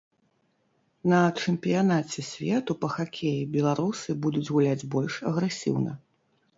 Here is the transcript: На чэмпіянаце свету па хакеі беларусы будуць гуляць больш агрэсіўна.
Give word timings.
На 1.13 1.19
чэмпіянаце 1.43 2.19
свету 2.31 2.71
па 2.87 2.93
хакеі 2.97 3.47
беларусы 3.59 4.19
будуць 4.27 4.49
гуляць 4.53 4.87
больш 4.99 5.23
агрэсіўна. 5.33 5.91